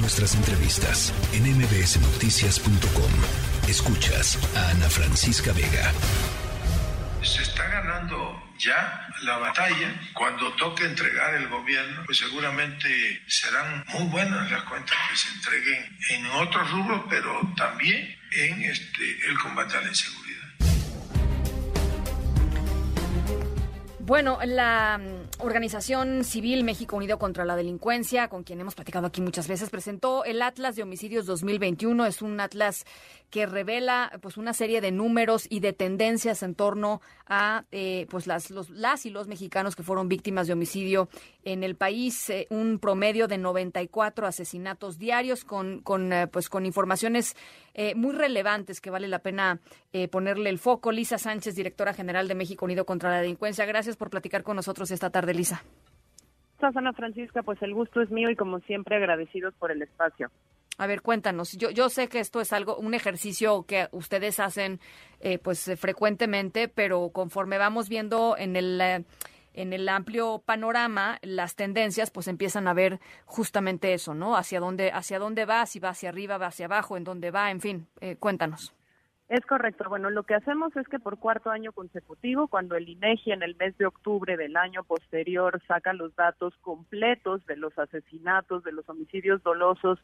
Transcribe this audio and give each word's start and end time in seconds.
nuestras 0.00 0.34
entrevistas 0.34 1.12
en 1.32 1.44
mbsnoticias.com. 1.44 3.12
Escuchas 3.68 4.38
a 4.56 4.70
Ana 4.70 4.88
Francisca 4.88 5.52
Vega. 5.52 5.92
Se 7.22 7.42
está 7.42 7.66
ganando 7.68 8.42
ya 8.58 9.08
la 9.22 9.38
batalla. 9.38 10.00
Cuando 10.14 10.52
toque 10.52 10.84
entregar 10.84 11.34
el 11.34 11.48
gobierno, 11.48 12.02
pues 12.06 12.18
seguramente 12.18 13.22
serán 13.26 13.84
muy 13.88 14.04
buenas 14.04 14.50
las 14.50 14.62
cuentas 14.64 14.96
que 15.10 15.16
se 15.16 15.28
entreguen 15.34 15.98
en 16.10 16.26
otros 16.26 16.70
rubros, 16.70 17.02
pero 17.08 17.40
también 17.56 18.16
en 18.32 18.62
este, 18.62 19.26
el 19.28 19.38
combate 19.38 19.76
a 19.76 19.80
la 19.80 19.88
inseguridad. 19.88 20.28
Bueno, 24.00 24.38
la 24.44 24.98
organización 25.38 26.24
civil 26.24 26.64
México 26.64 26.96
Unido 26.96 27.18
contra 27.18 27.44
la 27.44 27.56
Delincuencia, 27.56 28.28
con 28.28 28.42
quien 28.42 28.60
hemos 28.60 28.74
platicado 28.74 29.06
aquí 29.06 29.20
muchas 29.20 29.48
veces, 29.48 29.70
presentó 29.70 30.24
el 30.24 30.42
Atlas 30.42 30.76
de 30.76 30.82
Homicidios 30.82 31.26
2021. 31.26 32.06
Es 32.06 32.22
un 32.22 32.40
atlas 32.40 32.84
que 33.30 33.46
revela 33.46 34.10
pues 34.20 34.36
una 34.36 34.52
serie 34.52 34.80
de 34.80 34.90
números 34.90 35.46
y 35.50 35.60
de 35.60 35.72
tendencias 35.72 36.42
en 36.42 36.54
torno 36.54 37.00
a 37.26 37.64
eh, 37.72 38.06
pues 38.10 38.26
las, 38.26 38.50
los, 38.50 38.70
las 38.70 39.06
y 39.06 39.10
los 39.10 39.28
mexicanos 39.28 39.76
que 39.76 39.82
fueron 39.82 40.08
víctimas 40.08 40.46
de 40.46 40.54
homicidio 40.54 41.08
en 41.44 41.62
el 41.62 41.76
país. 41.76 42.30
Eh, 42.30 42.46
un 42.50 42.78
promedio 42.78 43.28
de 43.28 43.38
94 43.38 44.26
asesinatos 44.26 44.98
diarios 44.98 45.44
con, 45.44 45.80
con 45.80 46.12
eh, 46.12 46.26
pues 46.26 46.48
con 46.48 46.66
informaciones 46.66 47.36
muy 47.94 48.12
relevantes 48.12 48.80
que 48.80 48.90
vale 48.90 49.06
la 49.06 49.20
pena 49.20 49.60
ponerle 50.10 50.50
el 50.50 50.58
foco. 50.58 50.90
Lisa 50.90 51.16
Sánchez, 51.16 51.54
directora 51.54 51.94
general 51.94 52.26
de 52.26 52.34
México 52.34 52.64
Unido 52.64 52.84
contra 52.84 53.08
la 53.08 53.20
Delincuencia. 53.20 53.66
Gracias 53.66 53.96
por 53.96 54.10
platicar 54.10 54.42
con 54.42 54.56
nosotros 54.56 54.90
esta 54.90 55.10
tarde, 55.10 55.32
Lisa. 55.32 55.62
Ana 56.60 56.92
Francisca, 56.92 57.42
pues 57.42 57.62
el 57.62 57.72
gusto 57.72 58.00
es 58.00 58.10
mío 58.10 58.30
y 58.30 58.36
como 58.36 58.58
siempre 58.60 58.96
agradecidos 58.96 59.54
por 59.54 59.70
el 59.70 59.82
espacio. 59.82 60.30
A 60.78 60.86
ver, 60.86 61.02
cuéntanos. 61.02 61.52
Yo, 61.52 61.70
yo 61.70 61.88
sé 61.88 62.08
que 62.08 62.20
esto 62.20 62.40
es 62.40 62.52
algo, 62.52 62.76
un 62.76 62.94
ejercicio 62.94 63.64
que 63.66 63.88
ustedes 63.90 64.38
hacen 64.38 64.78
eh, 65.20 65.38
pues 65.38 65.70
frecuentemente, 65.76 66.68
pero 66.68 67.10
conforme 67.10 67.58
vamos 67.58 67.88
viendo 67.88 68.36
en 68.38 68.54
el 68.54 68.80
eh, 68.80 69.04
en 69.54 69.72
el 69.72 69.88
amplio 69.88 70.40
panorama 70.46 71.18
las 71.22 71.56
tendencias, 71.56 72.12
pues 72.12 72.28
empiezan 72.28 72.68
a 72.68 72.74
ver 72.74 73.00
justamente 73.24 73.92
eso, 73.92 74.14
¿no? 74.14 74.36
Hacia 74.36 74.60
dónde 74.60 74.92
hacia 74.92 75.18
dónde 75.18 75.46
va, 75.46 75.66
si 75.66 75.80
va 75.80 75.88
hacia 75.88 76.10
arriba, 76.10 76.38
va 76.38 76.46
hacia 76.46 76.66
abajo, 76.66 76.96
en 76.96 77.02
dónde 77.02 77.32
va, 77.32 77.50
en 77.50 77.60
fin. 77.60 77.88
Eh, 78.00 78.14
cuéntanos. 78.14 78.72
Es 79.28 79.44
correcto. 79.44 79.84
Bueno, 79.88 80.10
lo 80.10 80.22
que 80.22 80.34
hacemos 80.34 80.74
es 80.76 80.86
que 80.88 81.00
por 81.00 81.18
cuarto 81.18 81.50
año 81.50 81.72
consecutivo, 81.72 82.46
cuando 82.46 82.76
el 82.76 82.88
INEGI 82.88 83.32
en 83.32 83.42
el 83.42 83.56
mes 83.56 83.76
de 83.78 83.86
octubre 83.86 84.36
del 84.36 84.56
año 84.56 84.84
posterior 84.84 85.60
saca 85.66 85.92
los 85.92 86.14
datos 86.14 86.54
completos 86.62 87.44
de 87.46 87.56
los 87.56 87.76
asesinatos, 87.78 88.62
de 88.62 88.72
los 88.72 88.88
homicidios 88.88 89.42
dolosos 89.42 89.98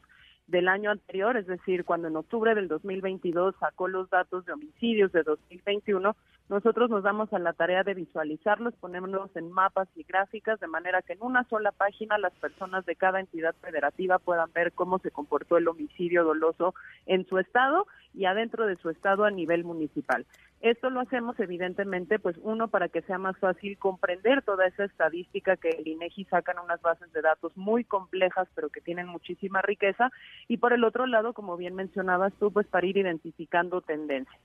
del 0.47 0.67
año 0.67 0.91
anterior, 0.91 1.37
es 1.37 1.47
decir, 1.47 1.85
cuando 1.85 2.07
en 2.07 2.15
octubre 2.15 2.53
del 2.53 2.67
2022 2.67 3.55
sacó 3.59 3.87
los 3.87 4.09
datos 4.09 4.45
de 4.45 4.53
homicidios 4.53 5.11
de 5.11 5.23
2021, 5.23 6.15
nosotros 6.47 6.91
nos 6.91 7.03
damos 7.03 7.33
a 7.33 7.39
la 7.39 7.53
tarea 7.53 7.83
de 7.83 7.95
visualizarlos, 7.95 8.75
ponerlos 8.75 9.35
en 9.35 9.51
mapas 9.51 9.87
y 9.95 10.03
gráficas 10.03 10.59
de 10.59 10.67
manera 10.67 11.01
que 11.01 11.13
en 11.13 11.23
una 11.23 11.43
sola 11.45 11.71
página 11.71 12.19
las 12.19 12.33
personas 12.33 12.85
de 12.85 12.95
cada 12.95 13.19
entidad 13.19 13.55
federativa 13.61 14.19
puedan 14.19 14.51
ver 14.53 14.71
cómo 14.73 14.99
se 14.99 15.09
comportó 15.09 15.57
el 15.57 15.67
homicidio 15.67 16.23
doloso 16.23 16.75
en 17.07 17.25
su 17.25 17.39
estado 17.39 17.87
y 18.13 18.25
adentro 18.25 18.67
de 18.67 18.75
su 18.75 18.91
estado 18.91 19.25
a 19.25 19.31
nivel 19.31 19.63
municipal. 19.63 20.25
Esto 20.61 20.89
lo 20.89 20.99
hacemos 20.99 21.39
evidentemente, 21.39 22.19
pues 22.19 22.37
uno 22.41 22.67
para 22.67 22.89
que 22.89 23.01
sea 23.01 23.17
más 23.17 23.37
fácil 23.37 23.77
comprender 23.77 24.41
toda 24.43 24.67
esa 24.67 24.85
estadística 24.85 25.57
que 25.57 25.69
el 25.69 25.87
INEGI 25.87 26.25
saca 26.25 26.51
en 26.51 26.59
unas 26.59 26.81
bases 26.81 27.11
de 27.11 27.21
datos 27.21 27.55
muy 27.57 27.83
complejas, 27.83 28.47
pero 28.55 28.69
que 28.69 28.81
tienen 28.81 29.07
muchísima 29.07 29.61
riqueza, 29.61 30.11
y 30.47 30.57
por 30.57 30.73
el 30.73 30.83
otro 30.83 31.07
lado, 31.07 31.33
como 31.33 31.57
bien 31.57 31.75
mencionabas 31.75 32.33
tú, 32.39 32.51
pues 32.51 32.67
para 32.67 32.87
ir 32.87 32.97
identificando 32.97 33.81
tendencias. 33.81 34.39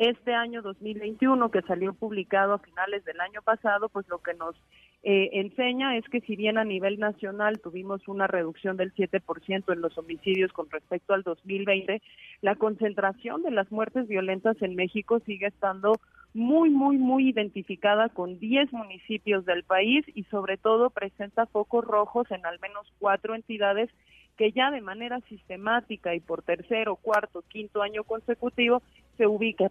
Este 0.00 0.32
año 0.32 0.62
2021, 0.62 1.50
que 1.50 1.60
salió 1.60 1.92
publicado 1.92 2.54
a 2.54 2.58
finales 2.58 3.04
del 3.04 3.20
año 3.20 3.42
pasado, 3.42 3.90
pues 3.90 4.08
lo 4.08 4.16
que 4.22 4.32
nos 4.32 4.56
eh, 5.02 5.28
enseña 5.34 5.98
es 5.98 6.08
que 6.08 6.22
si 6.22 6.36
bien 6.36 6.56
a 6.56 6.64
nivel 6.64 6.98
nacional 6.98 7.60
tuvimos 7.60 8.08
una 8.08 8.26
reducción 8.26 8.78
del 8.78 8.94
7% 8.94 9.70
en 9.70 9.80
los 9.82 9.98
homicidios 9.98 10.54
con 10.54 10.70
respecto 10.70 11.12
al 11.12 11.22
2020, 11.22 12.00
la 12.40 12.54
concentración 12.54 13.42
de 13.42 13.50
las 13.50 13.70
muertes 13.70 14.08
violentas 14.08 14.56
en 14.62 14.74
México 14.74 15.20
sigue 15.26 15.48
estando 15.48 16.00
muy, 16.32 16.70
muy, 16.70 16.96
muy 16.96 17.28
identificada 17.28 18.08
con 18.08 18.38
10 18.38 18.72
municipios 18.72 19.44
del 19.44 19.64
país 19.64 20.06
y 20.14 20.24
sobre 20.24 20.56
todo 20.56 20.88
presenta 20.88 21.44
focos 21.44 21.84
rojos 21.84 22.30
en 22.30 22.46
al 22.46 22.58
menos 22.60 22.90
cuatro 22.98 23.34
entidades 23.34 23.90
que 24.38 24.52
ya 24.52 24.70
de 24.70 24.80
manera 24.80 25.20
sistemática 25.28 26.14
y 26.14 26.20
por 26.20 26.40
tercero, 26.40 26.96
cuarto, 26.96 27.44
quinto 27.50 27.82
año 27.82 28.04
consecutivo 28.04 28.80
se 29.18 29.26
ubican 29.26 29.70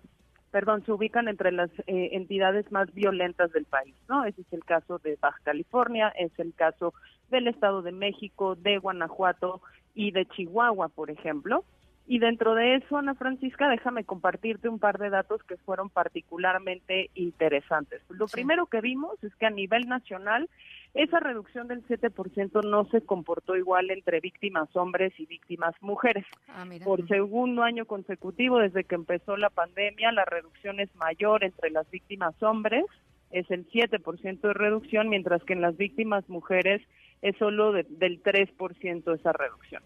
perdón, 0.51 0.83
se 0.85 0.91
ubican 0.91 1.27
entre 1.27 1.51
las 1.51 1.69
eh, 1.87 2.09
entidades 2.13 2.71
más 2.71 2.93
violentas 2.93 3.51
del 3.51 3.65
país, 3.65 3.95
¿no? 4.07 4.25
Ese 4.25 4.41
es 4.41 4.53
el 4.53 4.63
caso 4.63 4.99
de 4.99 5.17
Baja 5.21 5.39
California, 5.43 6.09
es 6.17 6.31
el 6.39 6.53
caso 6.53 6.93
del 7.29 7.47
Estado 7.47 7.81
de 7.81 7.91
México, 7.91 8.55
de 8.55 8.77
Guanajuato 8.77 9.61
y 9.93 10.11
de 10.11 10.25
Chihuahua, 10.25 10.89
por 10.89 11.11
ejemplo. 11.11 11.63
Y 12.07 12.17
dentro 12.17 12.55
de 12.55 12.75
eso, 12.75 12.97
Ana 12.97 13.13
Francisca, 13.13 13.69
déjame 13.69 14.03
compartirte 14.03 14.67
un 14.67 14.79
par 14.79 14.97
de 14.97 15.11
datos 15.11 15.43
que 15.43 15.57
fueron 15.57 15.91
particularmente 15.91 17.11
interesantes. 17.13 18.01
Lo 18.09 18.25
primero 18.25 18.65
que 18.65 18.81
vimos 18.81 19.23
es 19.23 19.35
que 19.35 19.45
a 19.45 19.51
nivel 19.51 19.87
nacional 19.87 20.49
esa 20.93 21.19
reducción 21.19 21.67
del 21.67 21.85
7% 21.87 22.63
no 22.63 22.85
se 22.85 23.01
comportó 23.01 23.55
igual 23.55 23.91
entre 23.91 24.19
víctimas 24.19 24.75
hombres 24.75 25.13
y 25.19 25.25
víctimas 25.27 25.75
mujeres. 25.81 26.25
Ah, 26.47 26.65
Por 26.83 27.07
segundo 27.07 27.61
año 27.63 27.85
consecutivo, 27.85 28.57
desde 28.59 28.83
que 28.83 28.95
empezó 28.95 29.37
la 29.37 29.51
pandemia, 29.51 30.11
la 30.11 30.25
reducción 30.25 30.79
es 30.79 30.93
mayor 30.95 31.43
entre 31.43 31.69
las 31.69 31.89
víctimas 31.91 32.41
hombres, 32.41 32.85
es 33.29 33.49
el 33.51 33.69
7% 33.69 34.41
de 34.41 34.53
reducción, 34.53 35.09
mientras 35.09 35.43
que 35.43 35.53
en 35.53 35.61
las 35.61 35.77
víctimas 35.77 36.27
mujeres 36.27 36.81
es 37.21 37.35
solo 37.37 37.73
del 37.73 38.23
3% 38.23 39.15
esa 39.15 39.33
reducción. 39.33 39.83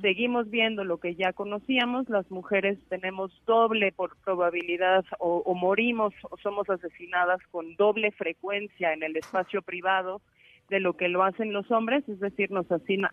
Seguimos 0.00 0.48
viendo 0.48 0.82
lo 0.84 0.98
que 0.98 1.14
ya 1.14 1.34
conocíamos, 1.34 2.08
las 2.08 2.30
mujeres 2.30 2.78
tenemos 2.88 3.30
doble 3.44 3.92
por 3.92 4.16
probabilidad 4.24 5.04
o, 5.18 5.42
o 5.44 5.54
morimos 5.54 6.14
o 6.30 6.38
somos 6.38 6.70
asesinadas 6.70 7.40
con 7.50 7.76
doble 7.76 8.12
frecuencia 8.12 8.94
en 8.94 9.02
el 9.02 9.16
espacio 9.16 9.60
privado 9.60 10.22
de 10.68 10.80
lo 10.80 10.96
que 10.96 11.08
lo 11.08 11.22
hacen 11.22 11.52
los 11.52 11.70
hombres, 11.70 12.06
es 12.08 12.20
decir, 12.20 12.50
nos, 12.50 12.66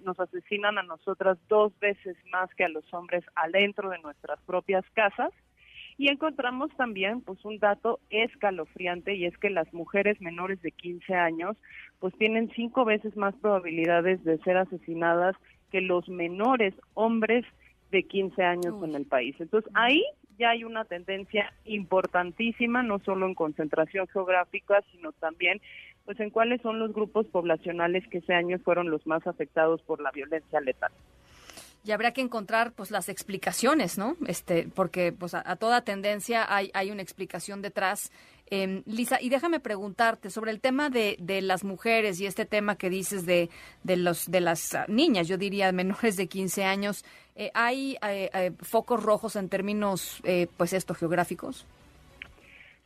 nos 0.04 0.20
asesinan 0.20 0.78
a 0.78 0.84
nosotras 0.84 1.38
dos 1.48 1.78
veces 1.80 2.18
más 2.32 2.54
que 2.56 2.66
a 2.66 2.70
los 2.70 2.94
hombres 2.94 3.24
adentro 3.36 3.90
de 3.90 4.00
nuestras 4.00 4.40
propias 4.42 4.84
casas. 4.94 5.32
Y 5.98 6.10
encontramos 6.10 6.70
también 6.76 7.22
pues 7.22 7.44
un 7.46 7.58
dato 7.58 8.02
escalofriante 8.10 9.16
y 9.16 9.26
es 9.26 9.38
que 9.38 9.50
las 9.50 9.72
mujeres 9.74 10.20
menores 10.20 10.62
de 10.62 10.72
15 10.72 11.14
años 11.14 11.56
pues 12.00 12.14
tienen 12.18 12.52
cinco 12.54 12.84
veces 12.84 13.16
más 13.16 13.34
probabilidades 13.36 14.22
de 14.26 14.38
ser 14.40 14.58
asesinadas 14.58 15.38
que 15.72 15.80
los 15.80 16.10
menores 16.10 16.74
hombres 16.96 17.46
de 17.92 18.04
15 18.04 18.44
años 18.44 18.76
en 18.84 18.94
el 18.94 19.06
país. 19.06 19.38
Entonces 19.40 19.72
ahí 19.74 20.04
ya 20.38 20.50
hay 20.50 20.66
una 20.66 20.84
tendencia 20.84 21.54
importantísima, 21.64 22.84
no 22.84 23.00
solo 23.00 23.26
en 23.26 23.36
concentración 23.36 24.08
geográfica, 24.08 24.84
sino 24.92 25.14
también 25.14 25.62
pues 26.06 26.20
en 26.20 26.30
cuáles 26.30 26.62
son 26.62 26.80
los 26.80 26.94
grupos 26.94 27.26
poblacionales 27.28 28.08
que 28.08 28.20
ese 28.20 28.34
año 28.34 28.60
fueron 28.60 28.90
los 28.90 29.06
más 29.08 29.26
afectados 29.28 29.82
por 29.82 30.02
la 30.02 30.12
violencia 30.12 30.62
letal. 30.62 30.92
Y 31.84 31.92
habrá 31.92 32.14
que 32.14 32.22
encontrar 32.22 32.72
pues 32.72 32.90
las 32.90 33.10
explicaciones, 33.10 33.98
¿no? 33.98 34.18
Este, 34.26 34.68
porque 34.74 35.12
pues 35.12 35.36
a, 35.36 35.56
toda 35.56 35.82
tendencia 35.82 36.46
hay, 36.48 36.72
hay 36.74 36.90
una 36.90 37.04
explicación 37.04 37.62
detrás. 37.62 38.12
Eh, 38.48 38.82
Lisa, 38.88 39.22
y 39.22 39.30
déjame 39.30 39.60
preguntarte 39.60 40.32
sobre 40.32 40.50
el 40.50 40.62
tema 40.62 40.90
de, 40.90 41.16
de, 41.20 41.42
las 41.42 41.64
mujeres 41.64 42.20
y 42.20 42.26
este 42.26 42.46
tema 42.46 42.76
que 42.76 42.90
dices 42.90 43.28
de, 43.28 43.50
de, 43.84 43.98
los, 43.98 44.30
de 44.32 44.42
las 44.42 44.76
niñas, 44.88 45.28
yo 45.28 45.38
diría 45.38 45.72
menores 45.72 46.16
de 46.18 46.28
15 46.28 46.64
años. 46.64 47.06
Eh, 47.35 47.52
¿Hay 47.53 47.97
eh, 48.08 48.29
eh, 48.34 48.52
focos 48.62 49.03
rojos 49.03 49.35
en 49.35 49.50
términos, 49.50 50.22
pues 50.58 50.74
esto, 50.74 50.94
geográficos? 50.96 51.66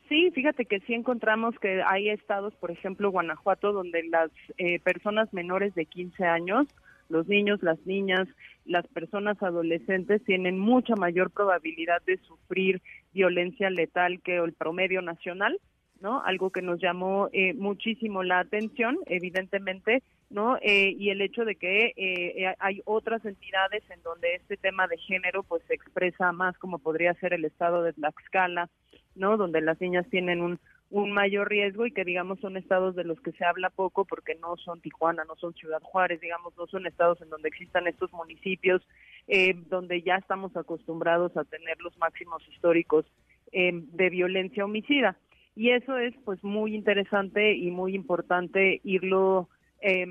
Sí, 0.10 0.32
fíjate 0.32 0.66
que 0.66 0.80
sí 0.82 0.96
encontramos 0.96 1.54
que 1.60 1.84
hay 1.86 2.10
estados, 2.10 2.56
por 2.56 2.72
ejemplo, 2.72 3.12
Guanajuato, 3.12 3.72
donde 3.72 4.04
las 4.04 4.32
eh, 4.58 4.80
personas 4.80 5.32
menores 5.34 5.76
de 5.76 5.86
15 5.86 6.26
años, 6.26 6.68
los 7.10 7.28
niños, 7.28 7.62
las 7.62 7.80
niñas, 7.86 8.28
las 8.66 8.88
personas 8.88 9.42
adolescentes 9.44 10.24
tienen 10.26 10.58
mucha 10.58 10.96
mayor 10.96 11.30
probabilidad 11.30 12.02
de 12.08 12.18
sufrir 12.18 12.82
violencia 13.14 13.70
letal 13.70 14.20
que 14.22 14.38
el 14.38 14.54
promedio 14.54 15.04
nacional. 15.04 15.60
¿no? 16.02 16.24
Algo 16.24 16.50
que 16.50 16.62
nos 16.62 16.82
llamó 16.82 17.30
eh, 17.32 17.54
muchísimo 17.54 18.24
la 18.24 18.40
atención, 18.40 18.98
evidentemente, 19.06 20.02
¿no? 20.30 20.58
Eh, 20.62 20.96
y 20.98 21.10
el 21.10 21.22
hecho 21.22 21.46
de 21.46 21.56
que 21.56 21.94
eh, 21.96 22.54
hay 22.60 22.81
otras 22.86 23.26
entidades 23.26 23.84
en 23.90 24.02
donde 24.04 24.36
este 24.36 24.58
tema 24.58 24.88
de 24.88 24.98
género 24.98 25.44
pues 25.44 25.64
se 25.68 25.74
expresa 25.74 26.31
más 26.31 26.58
como 26.58 26.80
podría 26.80 27.14
ser 27.16 27.34
el 27.34 27.46
estado 27.46 27.84
de 27.84 27.94
Tlaxcala, 27.94 28.70
¿no? 29.16 29.38
Donde 29.38 29.62
las 29.62 29.80
niñas 29.81 30.08
tienen 30.10 30.42
un 30.42 30.60
un 30.92 31.12
mayor 31.12 31.50
riesgo 31.50 31.86
y 31.86 31.92
que 31.92 32.04
digamos 32.04 32.40
son 32.40 32.58
estados 32.58 32.96
de 32.96 33.04
los 33.04 33.20
que 33.22 33.31
se 33.34 33.46
habla 33.46 33.70
poco 33.70 34.06
porque 34.06 34.36
no 34.36 34.58
son 34.58 34.81
Tijuana, 34.81 35.24
no 35.26 35.36
son 35.36 35.54
Ciudad 35.54 35.81
Juárez, 35.81 36.20
digamos, 36.20 36.58
no 36.58 36.66
son 36.68 36.88
estados 36.88 37.22
en 37.22 37.30
donde 37.30 37.50
existan 37.50 37.88
estos 37.88 38.12
municipios 38.12 38.81
eh, 39.28 39.56
donde 39.70 40.02
ya 40.02 40.16
estamos 40.16 40.56
acostumbrados 40.58 41.36
a 41.38 41.44
tener 41.44 41.80
los 41.81 41.96
máximos 42.00 42.42
históricos 42.50 43.06
eh, 43.52 43.72
de 43.74 44.10
violencia 44.10 44.66
homicida. 44.66 45.16
Y 45.56 45.72
eso 45.72 45.98
es 45.98 46.16
pues 46.26 46.44
muy 46.44 46.74
interesante 46.74 47.54
y 47.54 47.70
muy 47.70 47.94
importante 47.94 48.81
irlo 48.84 49.50
eh, 49.81 50.06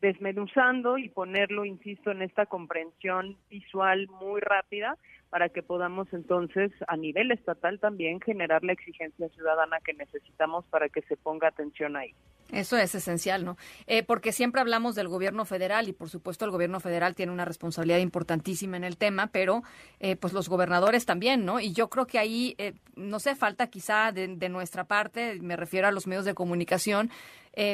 desmenuzando 0.00 0.98
y 0.98 1.08
ponerlo, 1.08 1.64
insisto, 1.64 2.10
en 2.10 2.22
esta 2.22 2.46
comprensión 2.46 3.36
visual 3.50 4.08
muy 4.20 4.40
rápida 4.40 4.96
para 5.30 5.48
que 5.48 5.62
podamos 5.62 6.08
entonces 6.12 6.72
a 6.86 6.96
nivel 6.96 7.30
estatal 7.30 7.78
también 7.80 8.20
generar 8.20 8.64
la 8.64 8.72
exigencia 8.72 9.28
ciudadana 9.28 9.78
que 9.84 9.92
necesitamos 9.92 10.64
para 10.66 10.88
que 10.88 11.02
se 11.02 11.16
ponga 11.16 11.48
atención 11.48 11.96
ahí. 11.96 12.14
Eso 12.50 12.78
es 12.78 12.94
esencial, 12.94 13.44
¿no? 13.44 13.58
Eh, 13.86 14.02
porque 14.02 14.32
siempre 14.32 14.62
hablamos 14.62 14.94
del 14.94 15.08
gobierno 15.08 15.44
federal 15.44 15.86
y 15.86 15.92
por 15.92 16.08
supuesto 16.08 16.46
el 16.46 16.50
gobierno 16.50 16.80
federal 16.80 17.14
tiene 17.14 17.30
una 17.30 17.44
responsabilidad 17.44 17.98
importantísima 17.98 18.78
en 18.78 18.84
el 18.84 18.96
tema, 18.96 19.26
pero 19.26 19.62
eh, 20.00 20.16
pues 20.16 20.32
los 20.32 20.48
gobernadores 20.48 21.04
también, 21.04 21.44
¿no? 21.44 21.60
Y 21.60 21.72
yo 21.74 21.90
creo 21.90 22.06
que 22.06 22.18
ahí, 22.18 22.54
eh, 22.56 22.72
no 22.96 23.20
sé, 23.20 23.36
falta 23.36 23.66
quizá 23.66 24.12
de, 24.12 24.28
de, 24.28 24.48
nuestra 24.48 24.84
parte, 24.84 25.38
me 25.42 25.56
refiero 25.56 25.88
a 25.88 25.92
los 25.92 26.06
medios 26.06 26.24
de 26.24 26.34
comunicación, 26.34 27.10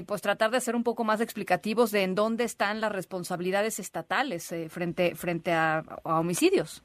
pues 0.06 0.22
tratar 0.22 0.50
de 0.50 0.62
ser 0.62 0.76
un 0.76 0.82
poco 0.82 1.04
más 1.04 1.20
explicativos 1.20 1.90
de 1.90 2.04
en 2.04 2.13
dónde 2.14 2.44
están 2.44 2.80
las 2.80 2.92
responsabilidades 2.92 3.78
estatales 3.78 4.54
frente, 4.68 5.14
frente 5.14 5.52
a, 5.52 5.78
a 6.04 6.20
homicidios. 6.20 6.82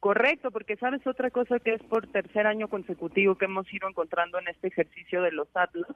Correcto, 0.00 0.52
porque 0.52 0.76
sabes 0.76 1.04
otra 1.06 1.30
cosa 1.30 1.58
que 1.58 1.74
es 1.74 1.82
por 1.82 2.06
tercer 2.06 2.46
año 2.46 2.68
consecutivo 2.68 3.34
que 3.34 3.46
hemos 3.46 3.72
ido 3.72 3.88
encontrando 3.88 4.38
en 4.38 4.46
este 4.48 4.68
ejercicio 4.68 5.22
de 5.22 5.32
los 5.32 5.48
atlas, 5.54 5.90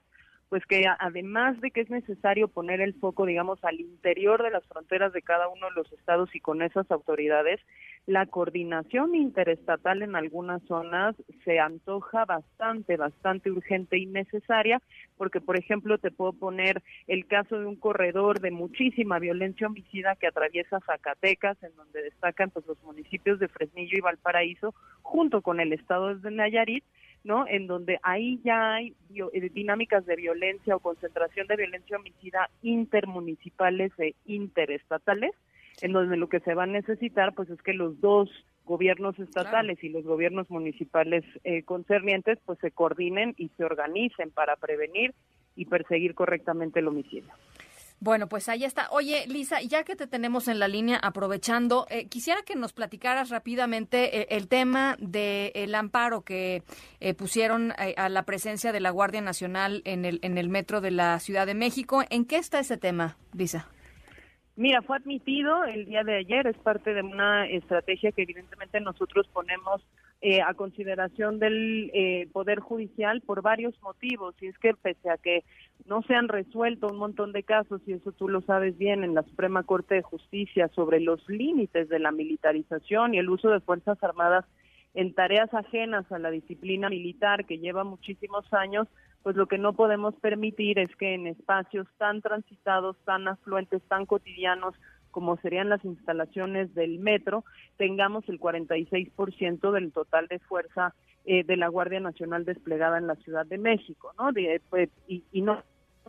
pues 0.53 0.67
que 0.67 0.85
además 0.99 1.59
de 1.63 1.71
que 1.71 1.81
es 1.81 1.89
necesario 1.89 2.47
poner 2.47 2.83
el 2.83 2.93
foco, 2.93 3.25
digamos, 3.25 3.65
al 3.65 3.81
interior 3.81 4.43
de 4.43 4.51
las 4.51 4.63
fronteras 4.67 5.11
de 5.15 5.23
cada 5.23 5.49
uno 5.49 5.71
de 5.71 5.77
los 5.77 5.91
estados 5.95 6.29
y 6.35 6.41
con 6.41 6.61
esas 6.61 6.91
autoridades, 6.91 7.59
la 8.05 8.27
coordinación 8.27 9.15
interestatal 9.15 10.03
en 10.03 10.15
algunas 10.15 10.61
zonas 10.65 11.17
se 11.47 11.59
antoja 11.59 12.27
bastante, 12.27 12.99
bastante 12.99 13.51
urgente 13.51 13.97
y 13.97 14.05
necesaria, 14.05 14.83
porque, 15.17 15.41
por 15.41 15.57
ejemplo, 15.57 15.97
te 15.97 16.11
puedo 16.11 16.35
poner 16.35 16.83
el 17.07 17.25
caso 17.27 17.59
de 17.59 17.65
un 17.65 17.77
corredor 17.77 18.41
de 18.41 18.51
muchísima 18.51 19.19
violencia 19.19 19.69
homicida 19.69 20.17
que 20.17 20.27
atraviesa 20.27 20.81
Zacatecas, 20.81 21.63
en 21.63 21.75
donde 21.77 22.03
destacan 22.03 22.51
pues, 22.51 22.67
los 22.67 22.83
municipios 22.83 23.39
de 23.39 23.49
Fresnillo 23.49 23.97
y 23.97 24.03
Valparaíso, 24.03 24.75
junto 25.01 25.41
con 25.41 25.61
el 25.61 25.73
estado 25.73 26.15
de 26.15 26.31
Nayarit, 26.31 26.85
¿no? 27.25 27.47
En 27.47 27.67
donde 27.67 27.99
ahí 28.03 28.41
ya 28.45 28.75
hay 28.75 28.95
eh, 29.15 29.51
dinámicas 29.53 30.05
de 30.07 30.17
violencia 30.17 30.77
o 30.77 30.81
concentración 30.81 31.47
de 31.47 31.57
violencia 31.57 31.97
homicida 31.97 32.51
intermunicipales 32.63 33.93
e 33.99 34.15
interestatales, 34.27 35.33
en 35.81 35.93
donde 35.93 36.17
lo 36.17 36.29
que 36.29 36.41
se 36.41 36.55
va 36.55 36.65
a 36.65 36.67
necesitar 36.67 37.35
pues 37.35 37.51
es 37.51 37.61
que 37.63 37.73
los 37.73 38.01
dos 38.01 38.29
gobiernos 38.65 39.19
estatales 39.19 39.83
y 39.83 39.89
los 39.89 40.05
gobiernos 40.05 40.49
municipales 40.51 41.25
eh, 41.45 41.63
concernientes 41.65 42.39
pues 42.45 42.59
se 42.61 42.71
coordinen 42.71 43.35
y 43.37 43.49
se 43.57 43.65
organicen 43.65 44.31
para 44.31 44.57
prevenir 44.57 45.15
y 45.57 45.67
perseguir 45.67 46.15
correctamente 46.15 46.81
el 46.81 46.89
homicidio. 46.89 47.33
Bueno, 48.03 48.29
pues 48.29 48.49
ahí 48.49 48.65
está. 48.65 48.89
Oye, 48.91 49.29
Lisa, 49.29 49.63
ya 49.63 49.85
que 49.85 49.95
te 49.95 50.09
tenemos 50.09 50.49
en 50.49 50.59
la 50.59 50.67
línea, 50.67 50.99
aprovechando, 51.01 51.87
eh, 51.89 52.09
quisiera 52.09 52.43
que 52.43 52.57
nos 52.57 52.73
platicaras 52.73 53.31
rápidamente 53.31 54.23
eh, 54.23 54.27
el 54.31 54.49
tema 54.49 54.97
del 54.99 55.73
amparo 55.73 56.23
que 56.23 56.65
eh, 56.99 57.15
pusieron 57.15 57.73
a 57.77 58.09
la 58.09 58.25
presencia 58.25 58.73
de 58.73 58.81
la 58.81 58.91
Guardia 58.91 59.21
Nacional 59.21 59.83
en 59.85 60.05
el, 60.05 60.19
en 60.23 60.37
el 60.37 60.49
metro 60.49 60.81
de 60.81 60.91
la 60.91 61.21
Ciudad 61.21 61.47
de 61.47 61.55
México. 61.55 62.03
¿En 62.11 62.25
qué 62.25 62.39
está 62.39 62.59
ese 62.59 62.77
tema, 62.77 63.19
Lisa? 63.35 63.69
Mira, 64.55 64.83
fue 64.83 64.99
admitido 64.99 65.65
el 65.65 65.87
día 65.87 66.05
de 66.05 66.17
ayer, 66.17 66.47
es 66.47 66.59
parte 66.59 66.93
de 66.93 67.03
una 67.03 67.47
estrategia 67.47 68.13
que 68.13 68.23
evidentemente 68.23 68.81
nosotros 68.81 69.27
ponemos 69.33 69.81
eh, 70.21 70.43
a 70.43 70.53
consideración 70.53 71.39
del 71.39 71.91
eh, 71.95 72.29
Poder 72.33 72.61
Judicial 72.61 73.23
por 73.23 73.41
varios 73.41 73.75
motivos. 73.83 74.35
Y 74.43 74.49
es 74.49 74.59
que 74.59 74.75
pese 74.75 75.09
a 75.09 75.17
que 75.17 75.43
no 75.87 76.03
se 76.03 76.15
han 76.15 76.29
resuelto 76.29 76.89
un 76.89 76.99
montón 76.99 77.33
de 77.33 77.43
casos, 77.45 77.81
y 77.87 77.95
eso 77.95 78.13
tú 78.13 78.29
lo 78.29 78.43
sabes 78.43 78.77
bien, 78.77 79.05
en 79.05 79.15
la 79.15 79.23
Suprema 79.23 79.63
Corte 79.63 79.95
de 79.95 80.03
Justicia 80.03 80.69
sobre 80.75 81.01
los 81.01 81.27
límites 81.31 81.89
de 81.89 81.99
la 81.99 82.13
militarización 82.13 83.15
y 83.15 83.19
el 83.19 83.31
uso 83.31 83.49
de 83.49 83.61
Fuerzas 83.61 84.03
Armadas 84.05 84.45
en 84.95 85.15
tareas 85.15 85.53
ajenas 85.55 86.11
a 86.13 86.19
la 86.19 86.31
disciplina 86.31 86.91
militar 86.91 87.47
que 87.47 87.59
lleva 87.59 87.85
muchísimos 87.85 88.45
años, 88.53 88.87
pues 89.23 89.37
lo 89.37 89.47
que 89.47 89.59
no 89.59 89.73
podemos 89.75 90.15
permitir 90.17 90.79
es 90.79 90.95
que 90.97 91.15
en 91.15 91.27
espacios 91.27 91.87
tan 91.99 92.21
transitados, 92.21 92.97
tan 93.05 93.29
afluentes, 93.29 93.83
tan 93.89 94.07
cotidianos, 94.07 94.75
como 95.11 95.37
serían 95.39 95.69
las 95.69 95.85
instalaciones 95.85 96.75
del 96.75 96.99
metro, 96.99 97.45
tengamos 97.77 98.29
el 98.29 98.41
46% 98.41 99.71
del 99.73 99.93
total 99.93 100.27
de 100.29 100.39
fuerza 100.39 100.95
eh, 101.25 101.45
de 101.45 101.57
la 101.57 101.69
Guardia 101.69 102.01
Nacional 102.01 102.45
desplegada 102.45 102.99
en 102.99 103.07
la 103.07 103.17
Ciudad 103.17 103.47
de 103.47 103.59
México, 103.59 104.13
¿no? 104.19 104.31
pues, 104.71 104.89
y, 105.07 105.23
y 105.31 105.43
no 105.43 105.63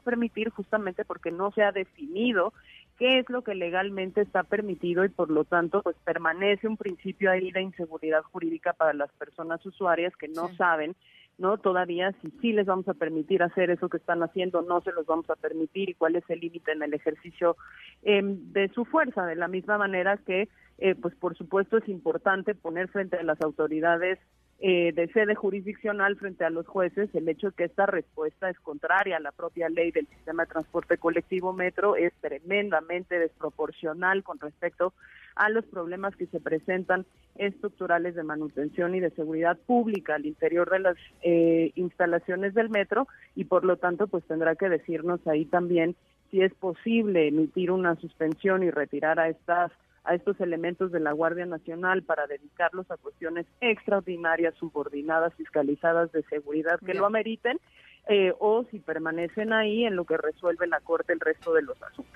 permitir 0.04 0.50
justamente 0.50 1.06
porque 1.06 1.32
no 1.32 1.52
se 1.52 1.64
ha 1.64 1.72
definido 1.72 2.54
qué 2.98 3.20
es 3.20 3.30
lo 3.30 3.44
que 3.44 3.56
legalmente 3.56 4.22
está 4.22 4.44
permitido 4.44 5.04
y 5.06 5.10
por 5.10 5.30
lo 5.30 5.46
tanto 5.46 5.82
pues 5.82 5.96
permanece 6.04 6.68
un 6.68 6.78
principio 6.78 7.32
ahí 7.32 7.52
de 7.52 7.62
inseguridad 7.62 8.22
jurídica 8.24 8.74
para 8.74 8.94
las 8.94 9.12
personas 9.14 9.66
usuarias 9.66 10.16
que 10.16 10.28
no 10.28 10.54
saben 10.56 10.96
no 11.38 11.58
todavía 11.58 12.14
si 12.22 12.32
sí 12.42 12.54
les 12.54 12.66
vamos 12.66 12.88
a 12.88 12.94
permitir 12.94 13.44
hacer 13.44 13.70
eso 13.70 13.90
que 13.90 13.98
están 13.98 14.22
haciendo 14.24 14.62
no 14.62 14.82
se 14.82 14.92
los 14.92 15.06
vamos 15.06 15.30
a 15.30 15.36
permitir 15.36 15.90
y 15.90 15.94
cuál 15.94 16.16
es 16.16 16.24
el 16.30 16.40
límite 16.40 16.72
en 16.72 16.84
el 16.84 16.94
ejercicio 16.94 17.56
em, 18.04 18.52
de 18.52 18.70
su 18.70 18.86
fuerza. 18.86 19.26
De 19.26 19.36
la 19.36 19.48
misma 19.48 19.78
manera 19.78 20.18
que 20.18 20.50
eh, 20.78 20.96
pues 20.96 21.16
por 21.16 21.36
supuesto 21.38 21.78
es 21.78 21.88
importante 21.88 22.56
poner 22.56 22.88
frente 22.90 23.18
a 23.18 23.24
las 23.24 23.42
autoridades 23.42 24.20
eh, 24.60 24.94
de 24.94 25.08
sede 25.10 25.36
jurisdiccional 25.36 26.16
frente 26.16 26.46
a 26.46 26.50
los 26.50 26.66
jueces, 26.68 27.14
el 27.14 27.28
hecho 27.28 27.48
de 27.48 27.54
que 27.54 27.64
esta 27.66 27.86
respuesta 27.86 28.50
es 28.50 28.58
contraria 28.60 29.18
a 29.18 29.20
la 29.20 29.32
propia 29.32 29.68
ley 29.68 29.92
del 29.92 30.08
sistema 30.08 30.46
de 30.46 30.52
transporte 30.52 30.98
colectivo 30.98 31.52
metro 31.52 31.96
es 31.96 32.14
tremendamente 32.22 33.20
desproporcional 33.20 34.24
con 34.24 34.40
respecto 34.40 34.94
a 35.36 35.50
los 35.50 35.66
problemas 35.66 36.16
que 36.16 36.28
se 36.28 36.40
presentan 36.40 37.06
estructurales 37.36 38.16
de 38.16 38.24
manutención 38.24 38.96
y 38.96 39.00
de 39.00 39.10
seguridad 39.12 39.58
pública 39.58 40.16
al 40.16 40.26
interior 40.26 40.70
de 40.70 40.80
las 40.80 40.98
eh, 41.24 41.72
instalaciones 41.76 42.54
del 42.54 42.70
metro 42.70 43.08
y 43.36 43.46
por 43.46 43.66
lo 43.66 43.78
tanto 43.78 44.08
pues 44.08 44.24
tendrá 44.26 44.56
que 44.56 44.70
decirnos 44.70 45.26
ahí 45.28 45.46
también 45.46 45.96
si 46.32 46.42
es 46.42 46.54
posible 46.54 47.28
emitir 47.28 47.72
una 47.72 47.96
suspensión 47.96 48.64
y 48.64 48.72
retirar 48.72 49.20
a 49.20 49.30
estas 49.30 49.72
a 50.04 50.16
estos 50.16 50.40
elementos 50.42 50.92
de 50.92 51.00
la 51.00 51.12
Guardia 51.12 51.46
Nacional 51.46 52.04
para 52.04 52.28
dedicarlos 52.28 52.90
a 52.92 52.98
cuestiones 52.98 53.46
extraordinarias, 53.62 54.54
subordinadas, 54.56 55.34
fiscalizadas 55.36 56.12
de 56.12 56.24
seguridad 56.24 56.80
que 56.86 56.94
lo 56.94 57.06
ameriten, 57.06 57.60
eh, 58.08 58.34
o 58.40 58.66
si 58.70 58.80
permanecen 58.80 59.54
ahí 59.54 59.86
en 59.86 59.96
lo 59.96 60.06
que 60.06 60.18
resuelve 60.18 60.68
la 60.68 60.82
Corte 60.82 61.14
el 61.14 61.22
resto 61.22 61.54
de 61.54 61.62
los 61.62 61.82
asuntos. 61.82 62.14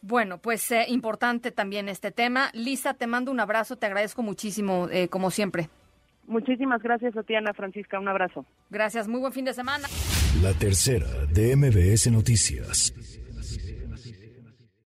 Bueno, 0.00 0.38
pues 0.38 0.70
eh, 0.70 0.84
importante 0.88 1.50
también 1.50 1.88
este 1.88 2.12
tema. 2.12 2.50
Lisa, 2.52 2.94
te 2.94 3.08
mando 3.08 3.32
un 3.32 3.40
abrazo, 3.40 3.76
te 3.76 3.86
agradezco 3.86 4.22
muchísimo, 4.22 4.88
eh, 4.90 5.08
como 5.08 5.32
siempre. 5.32 5.68
Muchísimas 6.28 6.82
gracias 6.82 7.16
a 7.16 7.22
ti, 7.24 7.34
Ana 7.34 7.52
Francisca, 7.54 7.98
un 7.98 8.08
abrazo. 8.08 8.44
Gracias, 8.70 9.08
muy 9.08 9.20
buen 9.20 9.32
fin 9.32 9.44
de 9.44 9.54
semana. 9.54 9.88
La 10.42 10.52
tercera 10.52 11.06
de 11.32 11.56
MBS 11.56 12.10
Noticias. 12.10 12.92